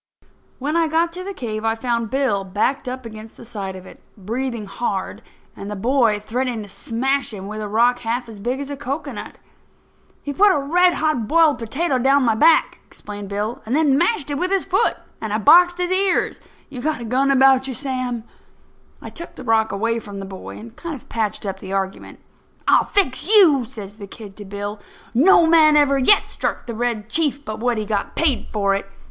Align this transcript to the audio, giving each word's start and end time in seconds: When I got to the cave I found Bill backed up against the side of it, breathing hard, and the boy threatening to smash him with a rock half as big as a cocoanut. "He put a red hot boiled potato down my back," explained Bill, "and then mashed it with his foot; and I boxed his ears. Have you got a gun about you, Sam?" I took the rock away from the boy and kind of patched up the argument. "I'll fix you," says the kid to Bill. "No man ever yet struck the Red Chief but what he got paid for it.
When 0.57 0.75
I 0.75 0.87
got 0.87 1.13
to 1.13 1.23
the 1.23 1.31
cave 1.31 1.63
I 1.63 1.75
found 1.75 2.09
Bill 2.09 2.43
backed 2.43 2.89
up 2.89 3.05
against 3.05 3.37
the 3.37 3.45
side 3.45 3.75
of 3.75 3.85
it, 3.85 4.01
breathing 4.17 4.65
hard, 4.65 5.21
and 5.55 5.69
the 5.69 5.75
boy 5.75 6.19
threatening 6.19 6.63
to 6.63 6.69
smash 6.69 7.31
him 7.31 7.45
with 7.45 7.61
a 7.61 7.67
rock 7.67 7.99
half 7.99 8.27
as 8.27 8.39
big 8.39 8.59
as 8.59 8.71
a 8.71 8.75
cocoanut. 8.75 9.37
"He 10.23 10.33
put 10.33 10.51
a 10.53 10.57
red 10.57 10.95
hot 10.95 11.27
boiled 11.27 11.59
potato 11.59 11.99
down 11.99 12.23
my 12.23 12.33
back," 12.33 12.79
explained 12.83 13.29
Bill, 13.29 13.61
"and 13.63 13.75
then 13.75 13.95
mashed 13.95 14.31
it 14.31 14.39
with 14.39 14.49
his 14.49 14.65
foot; 14.65 14.95
and 15.21 15.31
I 15.31 15.37
boxed 15.37 15.77
his 15.77 15.91
ears. 15.91 16.39
Have 16.39 16.47
you 16.71 16.81
got 16.81 17.01
a 17.01 17.05
gun 17.05 17.29
about 17.29 17.67
you, 17.67 17.75
Sam?" 17.75 18.23
I 19.03 19.11
took 19.11 19.35
the 19.35 19.43
rock 19.43 19.71
away 19.71 19.99
from 19.99 20.17
the 20.19 20.25
boy 20.25 20.57
and 20.57 20.75
kind 20.75 20.95
of 20.95 21.09
patched 21.09 21.45
up 21.45 21.59
the 21.59 21.73
argument. 21.73 22.21
"I'll 22.67 22.85
fix 22.85 23.27
you," 23.29 23.65
says 23.65 23.97
the 23.97 24.07
kid 24.07 24.35
to 24.37 24.45
Bill. 24.45 24.79
"No 25.13 25.45
man 25.45 25.75
ever 25.77 25.99
yet 25.99 26.27
struck 26.27 26.65
the 26.65 26.73
Red 26.73 27.07
Chief 27.07 27.45
but 27.45 27.59
what 27.59 27.77
he 27.77 27.85
got 27.85 28.15
paid 28.15 28.47
for 28.51 28.73
it. 28.73 28.89